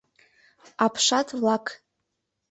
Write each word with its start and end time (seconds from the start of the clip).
АПШАТ-ВЛАК 0.85 1.65